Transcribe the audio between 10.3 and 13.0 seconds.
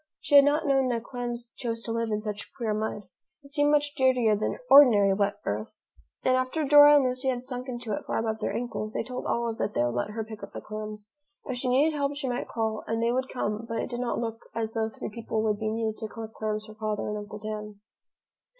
up the clams. If she needed help, she might call, and